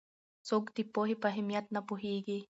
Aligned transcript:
څوک 0.47 0.63
د 0.75 0.77
پوهې 0.93 1.15
په 1.21 1.27
اهمیت 1.31 1.65
نه 1.75 1.81
پوهېږي؟ 1.87 2.39